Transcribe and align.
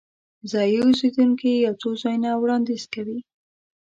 ځایي 0.51 0.77
اوسیدونکي 0.87 1.51
یو 1.65 1.73
څو 1.81 1.89
ځایونه 2.01 2.29
وړاندیز 2.35 2.83
کوي. 2.93 3.19